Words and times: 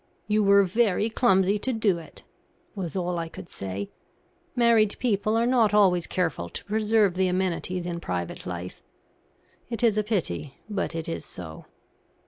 "You 0.27 0.43
were 0.43 0.63
very 0.63 1.11
clumsy 1.11 1.59
to 1.59 1.71
do 1.71 1.99
it," 1.99 2.23
was 2.73 2.95
all 2.95 3.19
I 3.19 3.29
could 3.29 3.49
say. 3.49 3.91
Married 4.55 4.95
people 4.97 5.35
are 5.35 5.45
not 5.45 5.75
always 5.75 6.07
careful 6.07 6.49
to 6.49 6.65
preserve 6.65 7.13
the 7.13 7.27
amenities 7.27 7.85
in 7.85 7.99
private 7.99 8.47
life. 8.47 8.81
It 9.69 9.83
is 9.83 9.99
a 9.99 10.03
pity, 10.03 10.55
but 10.67 10.95
it 10.95 11.07
is 11.07 11.23
so. 11.23 11.65